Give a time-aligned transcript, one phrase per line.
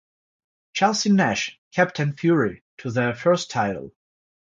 [0.73, 3.91] Chelsey Nash captained Fury to their first title.